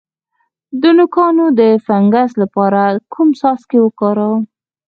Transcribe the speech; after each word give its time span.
د 0.81 0.83
نوکانو 0.97 1.45
د 1.59 1.61
فنګس 1.85 2.31
لپاره 2.41 2.81
کوم 3.13 3.29
څاڅکي 3.39 3.79
وکاروم؟ 3.81 4.41